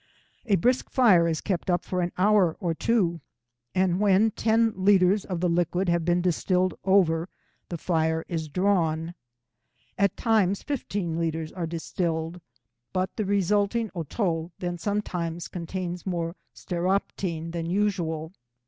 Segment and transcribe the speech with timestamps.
[0.47, 3.21] A brisk fire is kept up for an hour or two,
[3.75, 7.29] and when ten litres of the liquid have distilled over,
[7.69, 9.13] the fire is drawn.
[9.99, 12.41] At times 12 fifteen litres are distilled,
[12.93, 18.33] but the resulting Otto then contains more stearoptene than usual.